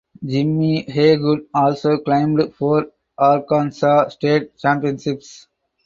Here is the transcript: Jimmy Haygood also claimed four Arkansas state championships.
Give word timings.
Jimmy 0.25 0.83
Haygood 0.89 1.45
also 1.53 1.99
claimed 1.99 2.55
four 2.55 2.87
Arkansas 3.19 4.07
state 4.07 4.57
championships. 4.57 5.45